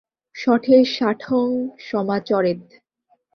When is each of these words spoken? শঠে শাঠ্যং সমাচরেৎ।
শঠে 0.35 0.77
শাঠ্যং 0.85 1.47
সমাচরেৎ। 1.79 2.61